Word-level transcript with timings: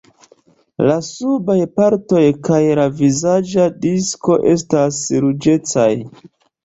La 0.87 0.95
subaj 1.09 1.57
partoj 1.81 2.23
kaj 2.49 2.59
la 2.81 2.87
vizaĝa 3.03 3.67
disko 3.87 4.39
estas 4.55 5.03
ruĝecaj. 5.27 5.89